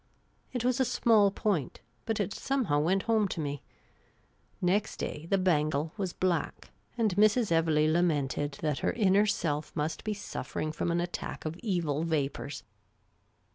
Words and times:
It 0.51 0.65
was 0.65 0.79
a 0.79 0.83
small 0.83 1.29
point, 1.29 1.79
but 2.07 2.19
it 2.19 2.33
somehow 2.33 2.79
went 2.79 3.03
home 3.03 3.27
to 3.27 3.39
me. 3.39 3.61
Next 4.59 4.97
day 4.97 5.27
the 5.27 5.37
bangle 5.37 5.93
was 5.95 6.11
black, 6.11 6.71
and 6.97 7.15
Mrs. 7.17 7.51
Evelegh 7.51 7.87
lamented 7.93 8.53
that 8.63 8.79
her 8.79 8.93
inner 8.93 9.27
self 9.27 9.71
must 9.75 10.03
be 10.03 10.15
suffering 10.15 10.71
from 10.71 10.89
an 10.89 10.99
attack 11.01 11.45
of 11.45 11.55
evil 11.57 12.01
vapours. 12.03 12.63